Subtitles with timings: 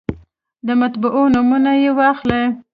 [0.67, 2.43] د مطبعو نومونه یې واخلئ.